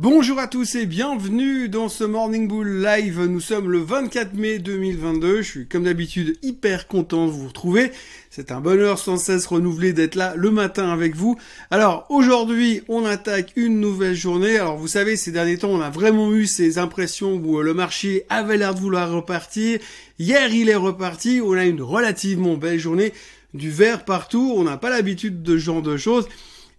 [0.00, 3.20] Bonjour à tous et bienvenue dans ce Morning Bull Live.
[3.24, 5.42] Nous sommes le 24 mai 2022.
[5.42, 7.90] Je suis comme d'habitude hyper content de vous retrouver.
[8.30, 11.36] C'est un bonheur sans cesse renouvelé d'être là le matin avec vous.
[11.72, 14.56] Alors aujourd'hui, on attaque une nouvelle journée.
[14.56, 18.24] Alors vous savez, ces derniers temps, on a vraiment eu ces impressions où le marché
[18.28, 19.80] avait l'air de vouloir repartir.
[20.20, 21.40] Hier, il est reparti.
[21.42, 23.12] On a une relativement belle journée.
[23.52, 24.54] Du vert partout.
[24.56, 26.28] On n'a pas l'habitude de ce genre de choses.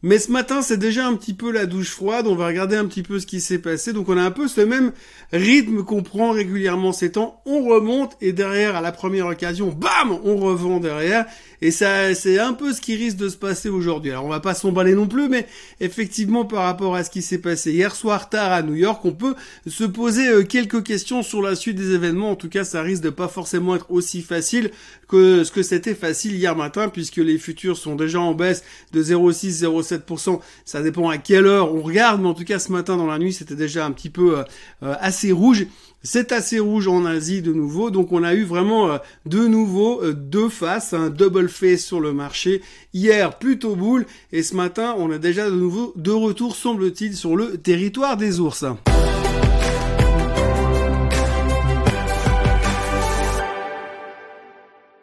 [0.02, 2.25] Mais ce matin, c'est déjà un petit peu la douche froide.
[2.27, 3.91] On va regarder un petit peu ce qui s'est passé.
[3.91, 4.93] Donc on a un peu ce même
[5.33, 7.42] rythme qu'on prend régulièrement ces temps.
[7.46, 11.25] On remonte et derrière, à la première occasion, bam, on revend derrière.
[11.61, 14.11] Et ça, c'est un peu ce qui risque de se passer aujourd'hui.
[14.11, 15.46] Alors on va pas s'emballer non plus, mais
[15.82, 19.11] effectivement, par rapport à ce qui s'est passé hier soir tard à New York, on
[19.11, 19.36] peut
[19.68, 22.31] se poser euh, quelques questions sur la suite des événements.
[22.31, 24.71] En tout cas, ça risque de pas forcément être aussi facile
[25.09, 28.63] que ce que c'était facile hier matin, puisque les futurs sont déjà en baisse
[28.93, 32.72] de 0,6, 0,7% ça dépend à quelle heure on regarde, mais en tout cas ce
[32.72, 34.44] matin dans la nuit c'était déjà un petit peu euh,
[34.83, 35.66] euh, assez rouge.
[36.02, 40.02] C'est assez rouge en Asie de nouveau, donc on a eu vraiment euh, de nouveau
[40.14, 42.62] deux faces, un double face sur le marché.
[42.94, 47.36] Hier plutôt boule et ce matin on a déjà de nouveau de retour semble-t-il sur
[47.36, 48.64] le territoire des ours.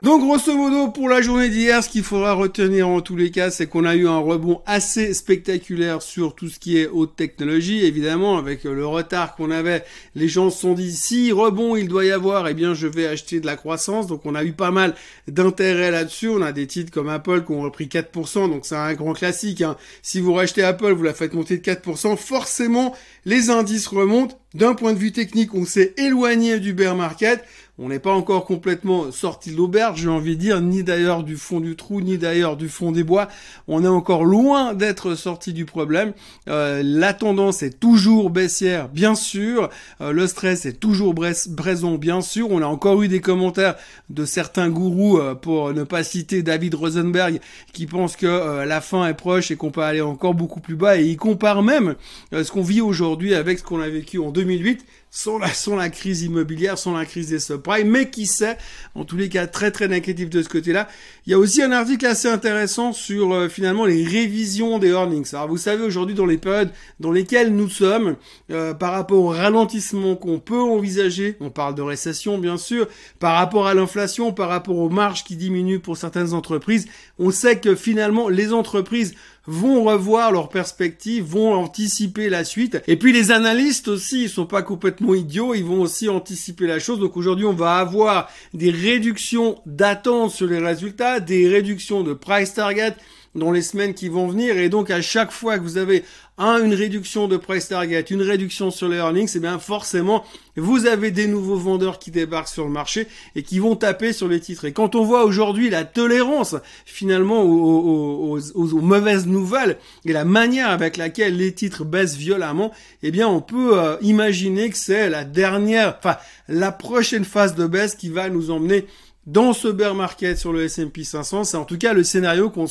[0.07, 3.51] Donc grosso modo pour la journée d'hier, ce qu'il faudra retenir en tous les cas,
[3.51, 7.85] c'est qu'on a eu un rebond assez spectaculaire sur tout ce qui est haute technologie,
[7.85, 9.83] évidemment avec le retard qu'on avait.
[10.15, 13.09] Les gens se sont dit si rebond il doit y avoir, eh bien je vais
[13.09, 14.07] acheter de la croissance.
[14.07, 14.95] Donc on a eu pas mal
[15.27, 16.29] d'intérêt là-dessus.
[16.29, 19.61] On a des titres comme Apple qui ont repris 4%, donc c'est un grand classique.
[19.61, 19.77] Hein.
[20.03, 24.39] Si vous rachetez Apple, vous la faites monter de 4%, forcément les indices remontent.
[24.57, 27.45] D'un point de vue technique, on s'est éloigné du bear market.
[27.79, 31.37] On n'est pas encore complètement sorti de l'auberge, j'ai envie de dire, ni d'ailleurs du
[31.37, 33.29] fond du trou, ni d'ailleurs du fond des bois.
[33.69, 36.15] On est encore loin d'être sorti du problème.
[36.49, 39.69] Euh, la tendance est toujours baissière, bien sûr.
[40.01, 41.15] Euh, le stress est toujours
[41.55, 42.51] présent, bien sûr.
[42.51, 43.75] On a encore eu des commentaires
[44.09, 47.41] de certains gourous, euh, pour ne pas citer David Rosenberg,
[47.75, 50.99] qui pense que la fin est proche et qu'on peut aller encore beaucoup plus bas.
[50.99, 51.95] Et il compare même
[52.33, 55.39] ce qu'on vit aujourd'hui avec ce qu'on a vécu en 2008 sans
[55.77, 58.59] la, crise immobilière, sans la crise des subprimes, mais qui sait,
[58.95, 60.89] en tous les cas très très négatif de ce côté-là.
[61.27, 65.35] Il y a aussi un article assez intéressant sur euh, finalement les révisions des earnings.
[65.35, 66.71] Alors vous savez aujourd'hui dans les périodes
[67.01, 68.17] dans lesquelles nous sommes,
[68.51, 72.87] euh, par rapport au ralentissement qu'on peut envisager, on parle de récession bien sûr,
[73.19, 76.87] par rapport à l'inflation, par rapport aux marges qui diminuent pour certaines entreprises,
[77.19, 79.15] on sait que finalement les entreprises
[79.47, 82.83] vont revoir leurs perspectives, vont anticiper la suite.
[82.87, 86.79] Et puis les analystes aussi, ils sont pas complètement idiots, ils vont aussi anticiper la
[86.79, 86.99] chose.
[86.99, 92.55] Donc aujourd'hui, on va avoir des réductions d'attente sur les résultats, des réductions de price
[92.55, 92.95] target,
[93.37, 94.57] dans les semaines qui vont venir.
[94.59, 96.05] Et donc, à chaque fois que vous avez
[96.39, 100.25] un, une réduction de price target, une réduction sur les earnings, et eh bien forcément,
[100.57, 104.29] vous avez des nouveaux vendeurs qui débarquent sur le marché et qui vont taper sur
[104.29, 104.67] les titres.
[104.67, 108.39] Et quand on voit aujourd'hui la tolérance finalement aux,
[108.83, 112.73] mauvaises nouvelles et la manière avec laquelle les titres baissent violemment,
[113.03, 116.17] eh bien on peut euh, imaginer que c'est la dernière, enfin
[116.49, 118.87] la prochaine phase de baisse qui va nous emmener
[119.27, 122.67] dans ce bear market sur le S&P 500, c'est en tout cas le scénario qu'on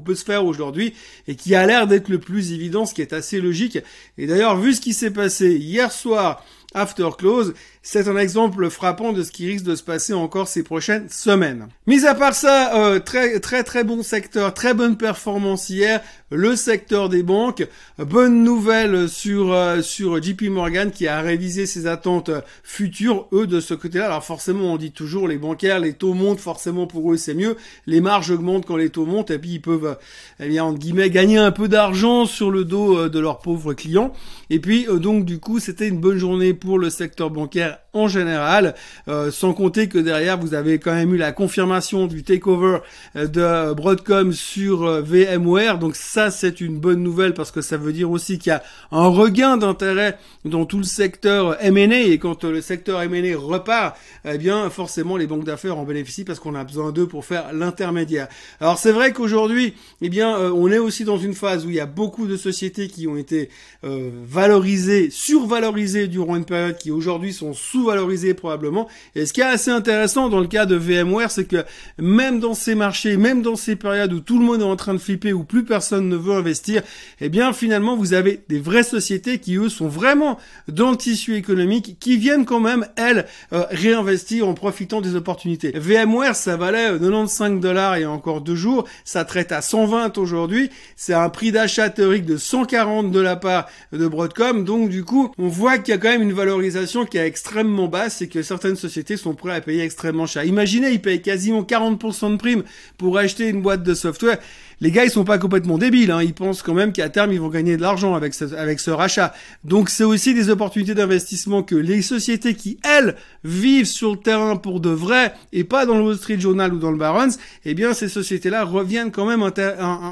[0.00, 0.92] peut, se faire aujourd'hui
[1.28, 3.78] et qui a l'air d'être le plus évident, ce qui est assez logique.
[4.18, 6.44] Et d'ailleurs, vu ce qui s'est passé hier soir
[6.74, 10.62] after close, c'est un exemple frappant de ce qui risque de se passer encore ces
[10.62, 11.68] prochaines semaines.
[11.86, 16.56] Mis à part ça, euh, très très très bon secteur, très bonne performance hier, le
[16.56, 17.66] secteur des banques.
[17.98, 22.30] Bonne nouvelle sur euh, sur JP Morgan qui a révisé ses attentes
[22.62, 24.06] futures eux de ce côté-là.
[24.06, 27.56] Alors forcément, on dit toujours les bancaires, les taux montent forcément pour eux c'est mieux.
[27.86, 29.96] Les marges augmentent quand les taux montent et puis ils peuvent
[30.38, 33.72] eh bien entre guillemets gagner un peu d'argent sur le dos euh, de leurs pauvres
[33.72, 34.12] clients.
[34.50, 38.74] Et puis donc du coup, c'était une bonne journée pour le secteur bancaire en général,
[39.08, 42.78] euh, sans compter que derrière vous avez quand même eu la confirmation du takeover
[43.16, 47.76] euh, de Broadcom sur euh, VMware, donc ça c'est une bonne nouvelle parce que ça
[47.76, 52.18] veut dire aussi qu'il y a un regain d'intérêt dans tout le secteur M&A et
[52.18, 56.54] quand le secteur M&A repart, eh bien forcément les banques d'affaires en bénéficient parce qu'on
[56.54, 58.28] a besoin d'eux pour faire l'intermédiaire.
[58.60, 61.80] Alors c'est vrai qu'aujourd'hui, eh bien on est aussi dans une phase où il y
[61.80, 63.50] a beaucoup de sociétés qui ont été
[63.82, 68.88] valorisées, survalorisées durant une période qui aujourd'hui sont sous-valorisés probablement.
[69.14, 71.64] Et ce qui est assez intéressant dans le cas de VMware, c'est que
[71.98, 74.94] même dans ces marchés, même dans ces périodes où tout le monde est en train
[74.94, 76.82] de flipper, où plus personne ne veut investir,
[77.20, 81.36] eh bien finalement vous avez des vraies sociétés qui eux sont vraiment dans le tissu
[81.36, 85.72] économique, qui viennent quand même elles euh, réinvestir en profitant des opportunités.
[85.74, 89.62] VMware ça valait 95 euh, dollars il y a encore deux jours, ça traite à
[89.62, 94.88] 120 aujourd'hui, c'est un prix d'achat théorique de 140 de la part de Broadcom, donc
[94.88, 97.49] du coup on voit qu'il y a quand même une valorisation qui est extrêmement
[97.88, 100.44] basse et que certaines sociétés sont prêtes à payer extrêmement cher.
[100.44, 102.62] Imaginez, ils payent quasiment 40% de primes
[102.98, 104.38] pour acheter une boîte de software
[104.80, 106.22] les gars ils sont pas complètement débiles, hein.
[106.22, 108.90] ils pensent quand même qu'à terme ils vont gagner de l'argent avec ce, avec ce
[108.90, 109.32] rachat.
[109.64, 114.56] Donc c'est aussi des opportunités d'investissement que les sociétés qui elles vivent sur le terrain
[114.56, 117.74] pour de vrai et pas dans le Wall Street Journal ou dans le Barron's, eh
[117.74, 119.50] bien ces sociétés-là reviennent quand même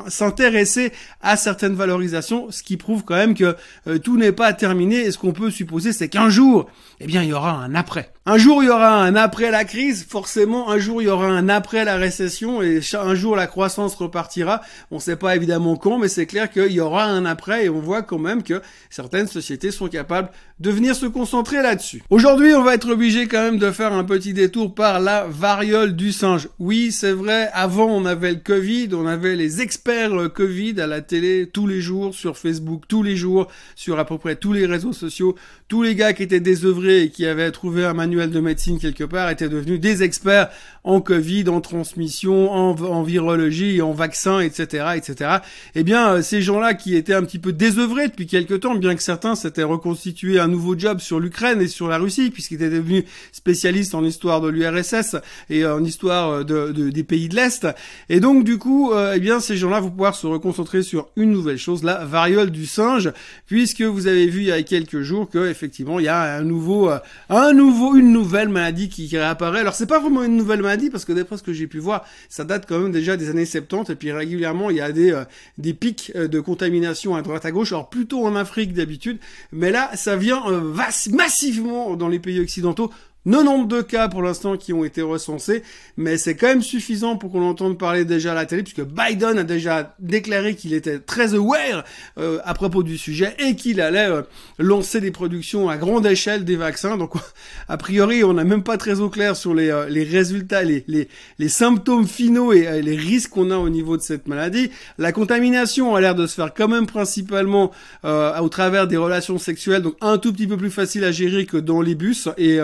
[0.09, 3.57] s'intéresser à certaines valorisations, ce qui prouve quand même que
[3.87, 5.01] euh, tout n'est pas terminé.
[5.01, 8.13] Et ce qu'on peut supposer, c'est qu'un jour, eh bien il y aura un après.
[8.31, 11.29] Un jour il y aura un après la crise, forcément un jour il y aura
[11.29, 14.61] un après la récession et un jour la croissance repartira.
[14.91, 17.69] On ne sait pas évidemment quand, mais c'est clair qu'il y aura un après et
[17.71, 18.61] on voit quand même que
[18.91, 20.29] certaines sociétés sont capables
[20.61, 22.03] de venir se concentrer là-dessus.
[22.11, 25.95] Aujourd'hui, on va être obligé quand même de faire un petit détour par la variole
[25.95, 26.49] du singe.
[26.59, 31.01] Oui, c'est vrai, avant on avait le Covid, on avait les experts Covid à la
[31.01, 34.67] télé tous les jours, sur Facebook tous les jours, sur à peu près tous les
[34.67, 35.35] réseaux sociaux.
[35.69, 39.05] Tous les gars qui étaient désœuvrés et qui avaient trouvé un manuel de médecine quelque
[39.05, 40.49] part étaient devenus des experts
[40.85, 45.39] en Covid, en transmission, en, virologie, en vaccins, etc., etc.
[45.75, 48.95] Eh bien, euh, ces gens-là qui étaient un petit peu désœuvrés depuis quelque temps, bien
[48.95, 53.05] que certains s'étaient reconstitués nouveau job sur l'Ukraine et sur la Russie, puisqu'ils étaient devenus
[53.33, 55.17] spécialistes en histoire de l'URSS
[55.51, 57.67] et en histoire euh, de, des pays de l'Est.
[58.09, 61.31] Et donc, du coup, euh, eh bien, ces gens-là vont pouvoir se reconcentrer sur une
[61.31, 63.13] nouvelle chose, la variole du singe,
[63.47, 66.43] puisque vous avez vu il y a quelques jours que effectivement, il y a un
[66.43, 66.91] nouveau,
[67.31, 69.61] un nouveau, une nouvelle maladie qui, qui réapparaît.
[69.61, 72.05] Alors, c'est pas vraiment une nouvelle maladie parce que d'après ce que j'ai pu voir,
[72.29, 75.13] ça date quand même déjà des années 70 et puis régulièrement il y a des
[75.13, 75.25] euh,
[75.57, 79.19] des pics euh, de contamination à droite à gauche, alors plutôt en Afrique d'habitude,
[79.53, 80.75] mais là ça vient euh,
[81.11, 82.91] massivement dans les pays occidentaux
[83.29, 85.63] 92 cas pour l'instant qui ont été recensés,
[85.99, 89.39] mais c'est quand même suffisant pour qu'on entende parler déjà à la télé, puisque Biden
[89.39, 91.85] a déjà déclaré qu'il était très aware
[92.19, 94.23] euh, à propos du sujet et qu'il allait euh,
[94.59, 96.97] lancer des productions à grande échelle des vaccins.
[96.97, 97.13] Donc,
[97.69, 101.09] a priori, on n'a même pas très au clair sur les, euh, résultats, les, les,
[101.39, 104.71] les, symptômes finaux et les risques qu'on a au niveau de cette maladie.
[104.97, 107.73] La contamination a l'air de se faire quand même principalement
[108.05, 111.57] au travers des relations sexuelles, donc un tout petit peu plus facile à gérer que
[111.57, 112.61] dans les bus et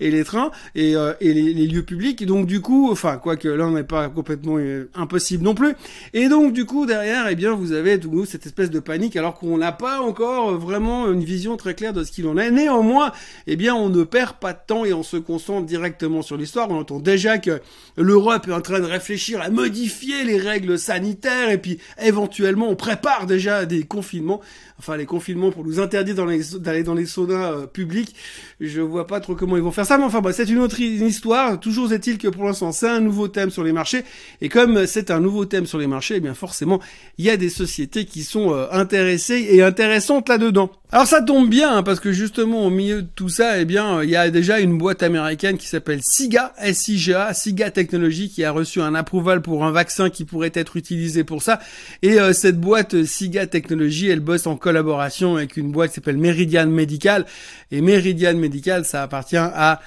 [0.00, 2.22] et les trains et, euh, et les, les, lieux publics.
[2.22, 5.74] Et donc du coup, enfin quoique là on n'est pas complètement euh, impossible non plus.
[6.14, 9.38] Et donc du coup derrière, eh bien vous avez tout cette espèce de panique alors
[9.38, 12.50] qu'on n'a pas encore vraiment une vision très claire de ce qu'il en est.
[12.50, 13.12] Néanmoins,
[13.46, 16.70] eh bien on ne perd pas de temps et on se concentre directement sur l'histoire.
[16.70, 17.60] On entend déjà que
[17.96, 22.76] l'Europe est en train de réfléchir à modifier les règles sanitaires et puis éventuellement on
[22.76, 24.40] prépare déjà des confinements
[24.78, 28.14] enfin les confinements pour nous interdire d'aller dans les saunas euh, publics.
[28.60, 31.58] Je vois pas trop comment ils vont faire bah, c'est une autre histoire.
[31.58, 34.04] Toujours est-il que pour l'instant c'est un nouveau thème sur les marchés,
[34.40, 36.80] et comme c'est un nouveau thème sur les marchés, eh bien forcément
[37.16, 40.70] il y a des sociétés qui sont euh, intéressées et intéressantes là-dedans.
[40.90, 44.02] Alors ça tombe bien hein, parce que justement au milieu de tout ça, eh bien
[44.02, 48.52] il y a déjà une boîte américaine qui s'appelle SIGA, S-I-G-A, SIGA Technology qui a
[48.52, 51.60] reçu un approval pour un vaccin qui pourrait être utilisé pour ça.
[52.00, 56.16] Et euh, cette boîte SIGA Technology, elle bosse encore collaboration avec une boîte qui s'appelle
[56.16, 57.26] Meridian Medical.
[57.70, 59.80] Et Meridian Medical, ça appartient à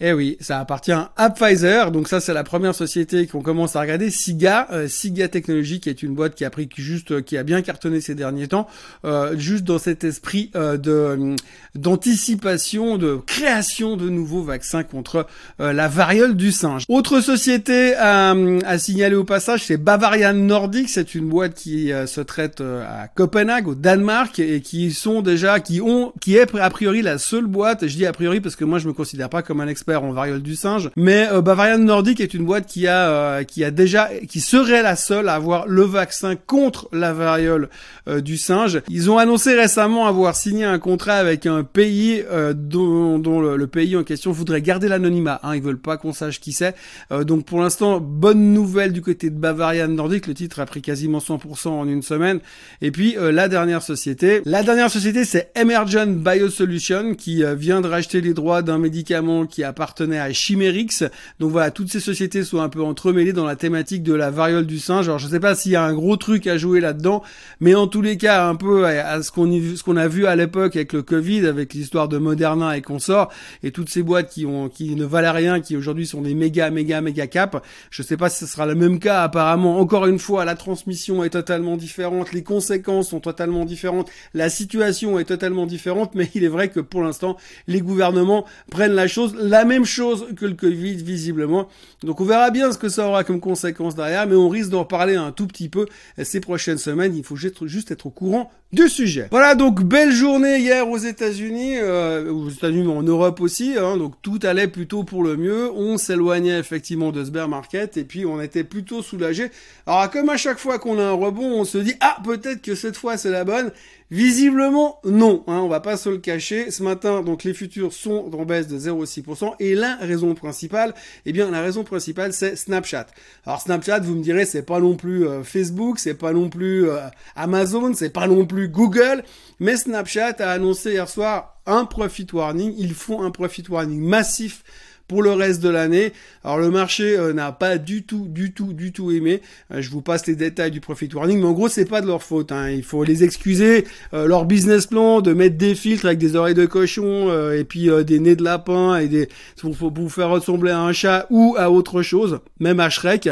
[0.00, 1.90] eh oui, ça appartient à Pfizer.
[1.90, 4.10] Donc ça, c'est la première société qu'on commence à regarder.
[4.10, 7.62] Siga, euh, Siga Technology, qui est une boîte qui a pris juste, qui a bien
[7.62, 8.68] cartonné ces derniers temps,
[9.04, 11.34] euh, juste dans cet esprit euh, de
[11.74, 15.26] d'anticipation, de création de nouveaux vaccins contre
[15.58, 16.84] la variole du singe.
[16.88, 20.88] Autre société à, à signaler au passage, c'est Bavarian Nordic.
[20.88, 25.80] C'est une boîte qui se traite à Copenhague, au Danemark, et qui sont déjà, qui
[25.80, 27.86] ont, qui est a priori la seule boîte.
[27.86, 30.12] Je dis a priori parce que moi, je me considère pas comme un expert en
[30.12, 30.90] variole du singe.
[30.96, 34.82] Mais euh, Bavarian Nordic est une boîte qui a euh, qui a déjà qui serait
[34.82, 37.68] la seule à avoir le vaccin contre la variole
[38.08, 38.80] euh, du singe.
[38.88, 44.02] Ils ont annoncé récemment avoir signé un contrat avec un pays dont, le, pays en
[44.02, 45.40] question voudrait garder l'anonymat.
[45.42, 46.74] Hein, ils veulent pas qu'on sache qui c'est.
[47.10, 50.26] donc pour l'instant, bonne nouvelle du côté de Bavarian Nordic.
[50.26, 52.40] Le titre a pris quasiment 100% en une semaine.
[52.82, 58.20] Et puis la dernière société, la dernière société c'est Emergent Biosolution qui vient de racheter
[58.20, 61.04] les droits d'un médicament qui a appartenait à Chimerix.
[61.38, 64.66] Donc voilà, toutes ces sociétés sont un peu entremêlées dans la thématique de la variole
[64.66, 65.06] du singe.
[65.06, 67.22] Alors je sais pas s'il y a un gros truc à jouer là-dedans,
[67.60, 70.92] mais en tous les cas, un peu à ce qu'on a vu à l'époque avec
[70.92, 73.30] le Covid, avec l'histoire de Moderna et consorts,
[73.62, 76.70] et toutes ces boîtes qui ont qui ne valaient rien, qui aujourd'hui sont des méga
[76.70, 77.64] méga méga cap.
[77.90, 79.22] Je sais pas si ce sera le même cas.
[79.22, 84.50] Apparemment, encore une fois, la transmission est totalement différente, les conséquences sont totalement différentes, la
[84.50, 87.36] situation est totalement différente, mais il est vrai que pour l'instant,
[87.68, 91.68] les gouvernements prennent la chose la même chose que le Covid visiblement.
[92.02, 94.80] Donc on verra bien ce que ça aura comme conséquence derrière, mais on risque d'en
[94.80, 95.86] reparler un tout petit peu
[96.22, 97.14] ces prochaines semaines.
[97.16, 99.28] Il faut juste être au courant du sujet.
[99.30, 103.76] Voilà donc belle journée hier aux États-Unis, euh, aux États-Unis mais en Europe aussi.
[103.78, 105.70] Hein, donc tout allait plutôt pour le mieux.
[105.72, 109.50] On s'éloignait effectivement de ce bear market et puis on était plutôt soulagé.
[109.86, 112.74] Alors comme à chaque fois qu'on a un rebond, on se dit ah peut-être que
[112.74, 113.70] cette fois c'est la bonne.
[114.10, 116.70] Visiblement, non, hein, on va pas se le cacher.
[116.70, 119.54] Ce matin, donc les futurs sont en baisse de 0,6%.
[119.60, 120.94] Et la raison principale,
[121.26, 123.06] eh bien la raison principale, c'est Snapchat.
[123.44, 126.88] Alors Snapchat, vous me direz, c'est pas non plus euh, Facebook, c'est pas non plus
[126.88, 127.00] euh,
[127.36, 129.24] Amazon, c'est pas non plus Google,
[129.60, 132.74] mais Snapchat a annoncé hier soir un profit warning.
[132.78, 134.64] Ils font un profit warning massif
[135.08, 136.12] pour le reste de l'année.
[136.44, 139.40] Alors le marché euh, n'a pas du tout, du tout, du tout aimé.
[139.72, 142.06] Euh, je vous passe les détails du profit warning, mais en gros c'est pas de
[142.06, 142.52] leur faute.
[142.52, 142.70] Hein.
[142.70, 143.86] Il faut les excuser.
[144.14, 147.08] Euh, leur business plan de mettre des filtres avec des oreilles de cochon
[147.52, 149.28] et puis des nez de lapin et des
[149.60, 153.30] pour, pour, vous faire ressembler à un chat ou à autre chose, même à Shrek.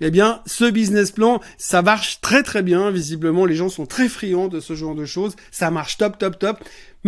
[0.00, 2.90] Eh bien, ce business plan, ça marche très très bien.
[2.90, 5.34] Visiblement, les gens sont très friands de ce genre de choses.
[5.50, 6.58] Ça marche top, top, top.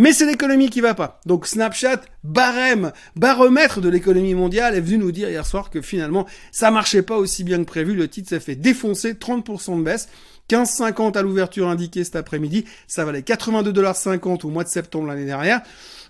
[0.01, 1.19] Mais c'est l'économie qui va pas.
[1.27, 6.25] Donc Snapchat, barème, baromètre de l'économie mondiale, est venu nous dire hier soir que finalement,
[6.51, 7.93] ça marchait pas aussi bien que prévu.
[7.93, 10.09] Le titre s'est fait défoncer, 30% de baisse.
[10.49, 12.65] 15,50 à l'ouverture indiquée cet après-midi.
[12.87, 15.61] Ça valait 82,50$ au mois de septembre l'année dernière.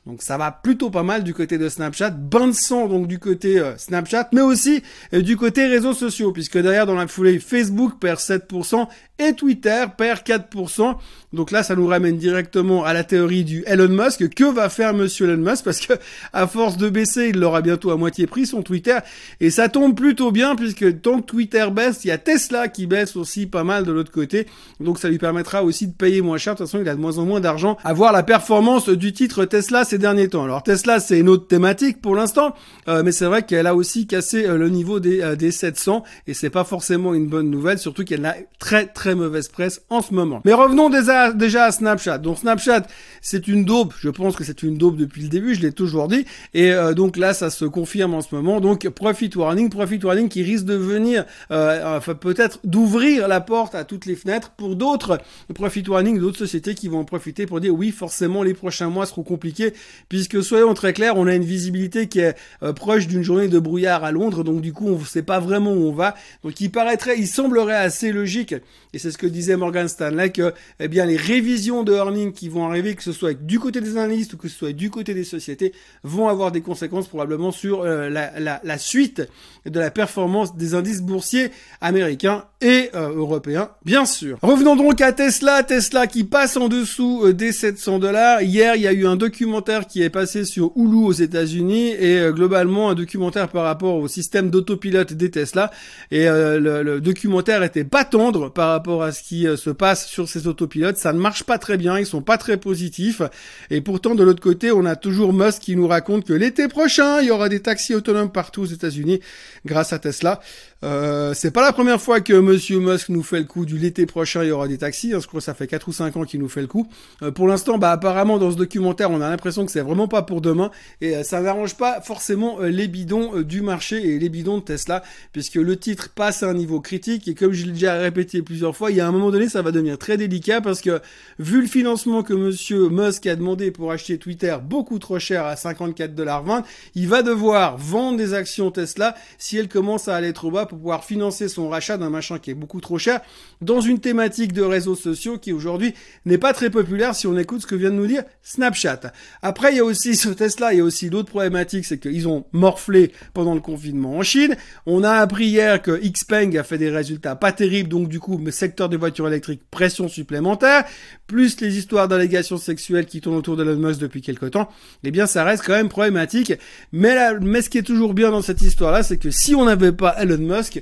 [0.08, 3.20] Donc ça va plutôt pas mal du côté de Snapchat, bain de sang donc du
[3.20, 4.82] côté euh, Snapchat, mais aussi
[5.14, 8.88] euh, du côté réseaux sociaux, puisque derrière dans la foulée Facebook perd 7%
[9.22, 10.96] et Twitter perd 4%.
[11.34, 14.28] Donc là, ça nous ramène directement à la théorie du Elon Musk.
[14.34, 15.64] Que va faire Monsieur Elon Musk?
[15.64, 15.94] Parce que
[16.34, 18.98] à force de baisser, il l'aura bientôt à moitié pris son Twitter,
[19.40, 22.88] et ça tombe plutôt bien puisque tant que Twitter baisse, il y a Tesla qui
[22.88, 24.48] baisse aussi pas mal de l'autre côté.
[24.80, 26.54] Donc ça lui permettra aussi de payer moins cher.
[26.54, 29.14] De toute façon, il a de moins en moins d'argent à voir la performance du
[29.14, 30.44] titre Tesla ces derniers temps.
[30.44, 32.56] Alors Tesla, c'est une autre thématique pour l'instant,
[32.88, 36.04] euh, mais c'est vrai qu'elle a aussi cassé euh, le niveau des, euh, des 700
[36.28, 40.02] et c'est pas forcément une bonne nouvelle, surtout qu'elle a très très mauvaise presse en
[40.02, 40.42] ce moment.
[40.46, 42.18] Mais revenons déjà, déjà à Snapchat.
[42.18, 42.84] Donc Snapchat,
[43.22, 43.94] c'est une daube.
[44.00, 45.56] Je pense que c'est une daube depuis le début.
[45.56, 46.26] Je l'ai toujours dit.
[46.54, 48.60] Et donc là, ça se confirme en ce moment.
[48.60, 53.84] Donc profit warning, profit warning qui risque de venir, enfin peut-être d'ouvrir la porte à
[53.84, 55.20] toutes les fenêtres pour d'autres
[55.54, 59.06] profit warning, d'autres sociétés qui vont en profiter pour dire oui, forcément les prochains mois
[59.06, 59.74] seront compliqués
[60.10, 63.60] puisque soyons très clairs, on a une visibilité qui est euh, proche d'une journée de
[63.60, 66.16] brouillard à Londres, donc du coup on ne sait pas vraiment où on va.
[66.44, 68.56] Donc il paraîtrait, il semblerait assez logique,
[68.94, 72.50] et c'est ce que disait Morgan Stanley, que eh bien les révisions de earnings qui
[72.50, 75.14] vont arriver, que ce soit du côté des analystes ou que ce soit du côté
[75.14, 78.32] des sociétés, vont avoir des conséquences probablement sur euh, la,
[78.64, 79.22] la, suite
[79.66, 84.38] de la performance des indices boursiers américains et euh, européens, bien sûr.
[84.42, 88.42] Revenons donc à Tesla, Tesla qui passe en dessous des 700 dollars.
[88.42, 92.20] Hier, il y a eu un documentaire qui est passé sur Hulu aux États-Unis et
[92.20, 95.72] euh, globalement un documentaire par rapport au système d'autopilote des Tesla.
[96.12, 100.08] Et euh, le, documentaire était pas tendre par rapport à ce qui euh, se passe
[100.08, 100.98] sur ces autopilotes.
[100.98, 103.22] Ça ne marche pas très bien, ils sont pas très positifs.
[103.70, 107.22] Et pourtant de l'autre côté, on a toujours Musk qui nous raconte que l'été prochain,
[107.22, 109.20] il y aura des taxis autonomes partout aux États-Unis
[109.66, 110.42] grâce à Tesla.
[110.84, 114.08] Euh, c'est pas la première fois que Monsieur Musk nous fait le coup du l'été
[114.08, 115.14] prochain il y aura des taxis.
[115.14, 116.88] Hein, je crois que ça fait 4 ou 5 ans qu'il nous fait le coup.
[117.22, 120.24] Euh, pour l'instant, bah apparemment dans ce documentaire, on a l'impression que c'est vraiment pas
[120.24, 124.58] pour demain et euh, ça n'arrange pas forcément les bidons du marché et les bidons
[124.58, 128.00] de Tesla puisque le titre passe à un niveau critique et comme je l'ai déjà
[128.00, 130.82] répété plusieurs fois, il y a un moment donné ça va devenir très délicat parce
[130.82, 131.00] que
[131.38, 135.54] vu le financement que Monsieur Musk a demandé pour acheter Twitter beaucoup trop cher à
[135.54, 136.64] 54,20$,
[136.96, 140.80] il va devoir vendre des actions Tesla si elles commencent à aller trop bas pour
[140.80, 143.20] pouvoir financer son rachat d'un machin qui est beaucoup trop cher
[143.60, 147.64] dans une thématique de réseaux sociaux qui aujourd'hui n'est pas très populaire si on écoute
[147.64, 149.12] ce que vient de nous dire Snapchat.
[149.42, 152.30] Après, il y a aussi ce Tesla, il y a aussi d'autres problématiques, c'est qu'ils
[152.30, 154.56] ont morflé pendant le confinement en Chine.
[154.86, 158.42] On a appris hier que Xpeng a fait des résultats pas terribles, donc du coup,
[158.50, 160.86] secteur des voitures électriques, pression supplémentaire,
[161.28, 164.70] plus les histoires d'allégations sexuelles qui tournent autour de Elon Musk depuis quelque temps,
[165.04, 166.54] eh bien, ça reste quand même problématique.
[166.94, 169.92] Mais, mais ce qui est toujours bien dans cette histoire-là, c'est que si on n'avait
[169.92, 170.78] pas Elon Musk, Musk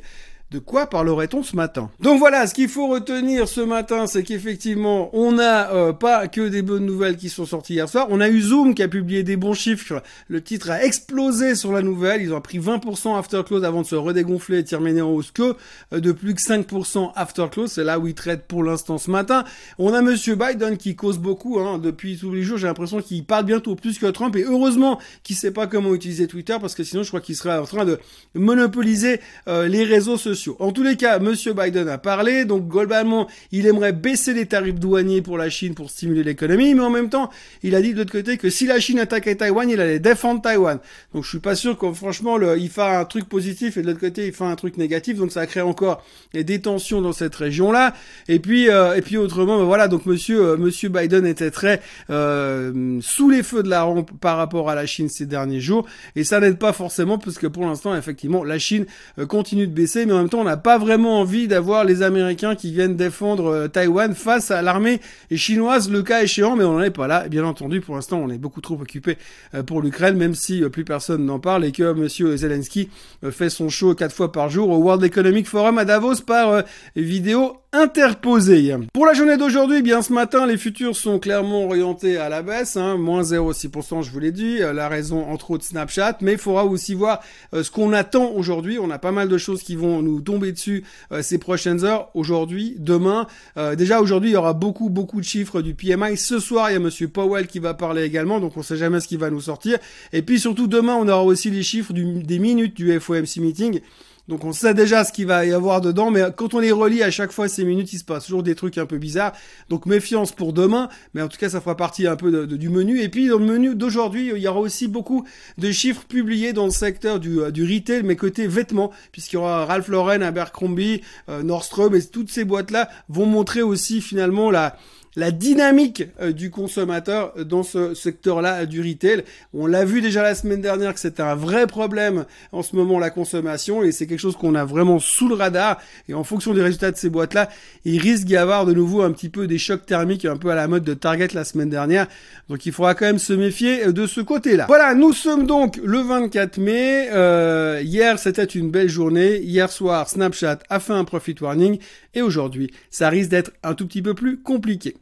[0.51, 1.91] de quoi parlerait-on ce matin?
[1.99, 6.41] Donc voilà, ce qu'il faut retenir ce matin, c'est qu'effectivement, on n'a euh, pas que
[6.47, 8.07] des bonnes nouvelles qui sont sorties hier soir.
[8.09, 10.01] On a eu Zoom qui a publié des bons chiffres.
[10.27, 12.23] Le titre a explosé sur la nouvelle.
[12.23, 15.55] Ils ont pris 20% after close avant de se redégonfler et terminer en hausse que
[15.93, 17.71] euh, de plus que 5% after close.
[17.73, 19.43] C'est là où ils traitent pour l'instant ce matin.
[19.77, 22.57] On a Monsieur Biden qui cause beaucoup hein, depuis tous les jours.
[22.57, 26.25] J'ai l'impression qu'il parle bientôt plus que Trump et heureusement qu'il sait pas comment utiliser
[26.25, 27.99] Twitter parce que sinon je crois qu'il serait en train de
[28.33, 30.38] monopoliser euh, les réseaux sociaux.
[30.59, 34.79] En tous les cas, Monsieur Biden a parlé, donc globalement, il aimerait baisser les tarifs
[34.79, 37.29] douaniers pour la Chine pour stimuler l'économie, mais en même temps,
[37.63, 40.41] il a dit de l'autre côté que si la Chine attaquait Taïwan, il allait défendre
[40.41, 40.79] Taïwan.
[41.13, 43.99] Donc je suis pas sûr que franchement, il fait un truc positif et de l'autre
[43.99, 46.03] côté, il fait un truc négatif, donc ça crée encore
[46.33, 47.93] des tensions dans cette région-là.
[48.27, 51.81] Et puis, euh, et puis autrement, ben voilà, donc Monsieur euh, Monsieur Biden était très
[52.07, 56.23] sous les feux de la rampe par rapport à la Chine ces derniers jours, et
[56.23, 58.85] ça n'aide pas forcément parce que pour l'instant, effectivement, la Chine
[59.17, 63.45] euh, continue de baisser, on n'a pas vraiment envie d'avoir les Américains qui viennent défendre
[63.47, 64.99] euh, Taïwan face à l'armée
[65.35, 67.27] chinoise, le cas échéant, mais on n'en est pas là.
[67.27, 69.17] Bien entendu, pour l'instant, on est beaucoup trop occupé
[69.53, 72.89] euh, pour l'Ukraine, même si plus personne n'en parle et que Monsieur Zelensky
[73.31, 76.63] fait son show quatre fois par jour au World Economic Forum à Davos par
[76.95, 78.75] vidéo interposée.
[78.93, 82.41] Pour la journée d'aujourd'hui, eh bien ce matin, les futurs sont clairement orientés à la
[82.41, 86.37] baisse, hein, moins 0,6%, je vous l'ai dit, la raison entre autres Snapchat, mais il
[86.37, 87.21] faudra aussi voir
[87.53, 88.79] ce qu'on attend aujourd'hui.
[88.79, 92.09] On a pas mal de choses qui vont nous tomber dessus euh, ces prochaines heures.
[92.13, 93.27] Aujourd'hui, demain.
[93.57, 96.17] Euh, déjà aujourd'hui, il y aura beaucoup beaucoup de chiffres du PMI.
[96.17, 98.99] Ce soir, il y a Monsieur Powell qui va parler également, donc on sait jamais
[98.99, 99.77] ce qui va nous sortir.
[100.13, 103.81] Et puis surtout demain, on aura aussi les chiffres des minutes du FOMC meeting.
[104.29, 107.01] Donc on sait déjà ce qu'il va y avoir dedans, mais quand on les relit
[107.01, 109.33] à chaque fois ces minutes, il se passe toujours des trucs un peu bizarres.
[109.69, 113.01] Donc méfiance pour demain, mais en tout cas ça fera partie un peu du menu.
[113.01, 115.25] Et puis dans le menu d'aujourd'hui, il y aura aussi beaucoup
[115.57, 119.65] de chiffres publiés dans le secteur du, euh, retail, mais côté vêtements, puisqu'il y aura
[119.65, 124.77] Ralph Lauren, Abercrombie, euh, Nordstrom, et toutes ces boîtes-là vont montrer aussi finalement la
[125.19, 129.23] la dynamique euh, du consommateur dans ce secteur-là du retail.
[129.53, 132.99] On l'a vu déjà la semaine dernière que c'était un vrai problème en ce moment
[132.99, 136.53] la consommation et c'est quelque chose qu'on a vraiment sous le radar et en fonction
[136.53, 137.49] des résultats de ces boîtes-là,
[137.85, 140.55] il risque d'y avoir de nouveau un petit peu des chocs thermiques un peu à
[140.55, 142.07] la mode de Target la semaine dernière.
[142.47, 144.65] Donc il faudra quand même se méfier euh, de ce côté-là.
[144.67, 147.09] Voilà, nous sommes donc le 24 mai.
[147.11, 149.39] Euh, hier, c'était une belle journée.
[149.39, 151.79] Hier soir, Snapchat a fait un profit warning
[152.13, 154.95] et aujourd'hui, ça risque d'être un tout petit peu plus compliqué.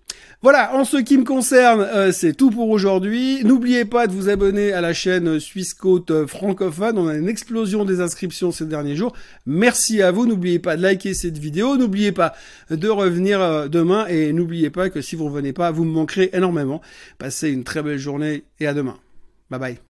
[0.43, 3.43] Voilà, en ce qui me concerne, euh, c'est tout pour aujourd'hui.
[3.43, 6.99] N'oubliez pas de vous abonner à la chaîne Suisse Côte francophone.
[6.99, 9.13] On a une explosion des inscriptions ces derniers jours.
[9.47, 10.27] Merci à vous.
[10.27, 11.75] N'oubliez pas de liker cette vidéo.
[11.75, 12.35] N'oubliez pas
[12.69, 15.91] de revenir euh, demain et n'oubliez pas que si vous ne revenez pas, vous me
[15.91, 16.81] manquerez énormément.
[17.17, 18.97] Passez une très belle journée et à demain.
[19.49, 19.77] Bye bye.